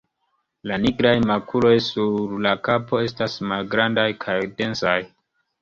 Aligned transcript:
La 0.69 0.77
nigraj 0.85 1.11
makuloj 1.31 1.75
sur 1.89 2.33
la 2.47 2.53
kapo 2.69 3.03
estas 3.11 3.39
malgrandaj 3.53 4.11
kaj 4.25 4.39
densaj. 4.63 5.01